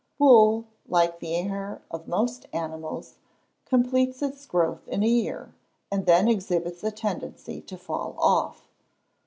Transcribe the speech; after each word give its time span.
Wool, 0.17 0.65
like 0.87 1.19
the 1.19 1.31
hair 1.35 1.83
of 1.91 2.07
most 2.07 2.47
animals, 2.53 3.19
completes 3.65 4.23
its 4.23 4.47
growth 4.47 4.87
in 4.87 5.03
a 5.03 5.07
year, 5.07 5.53
and 5.91 6.07
then 6.07 6.27
exhibits 6.27 6.83
a 6.83 6.89
tendency 6.89 7.61
to 7.61 7.77
fall 7.77 8.15
off. 8.17 8.67